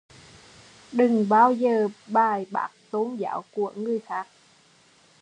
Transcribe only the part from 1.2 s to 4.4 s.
bao giờ bài bác tôn giáo của người khác